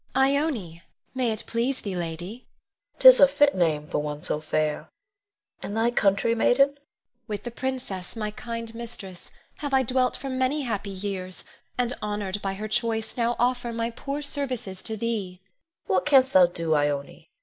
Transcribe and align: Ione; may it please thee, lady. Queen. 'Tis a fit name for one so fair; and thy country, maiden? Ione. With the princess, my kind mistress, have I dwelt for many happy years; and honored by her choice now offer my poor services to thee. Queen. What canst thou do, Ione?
Ione; 0.17 0.81
may 1.13 1.31
it 1.31 1.43
please 1.45 1.81
thee, 1.81 1.95
lady. 1.95 2.37
Queen. 2.93 2.99
'Tis 3.01 3.19
a 3.19 3.27
fit 3.27 3.53
name 3.53 3.85
for 3.87 3.99
one 3.99 4.23
so 4.23 4.39
fair; 4.39 4.89
and 5.61 5.77
thy 5.77 5.91
country, 5.91 6.33
maiden? 6.33 6.69
Ione. 6.69 6.77
With 7.27 7.43
the 7.43 7.51
princess, 7.51 8.15
my 8.15 8.31
kind 8.31 8.73
mistress, 8.73 9.29
have 9.57 9.75
I 9.75 9.83
dwelt 9.83 10.17
for 10.17 10.29
many 10.31 10.61
happy 10.63 10.89
years; 10.89 11.43
and 11.77 11.93
honored 12.01 12.41
by 12.41 12.55
her 12.55 12.67
choice 12.67 13.15
now 13.15 13.35
offer 13.37 13.71
my 13.71 13.91
poor 13.91 14.23
services 14.23 14.81
to 14.81 14.97
thee. 14.97 15.39
Queen. 15.85 15.95
What 15.97 16.07
canst 16.07 16.33
thou 16.33 16.47
do, 16.47 16.73
Ione? 16.73 17.29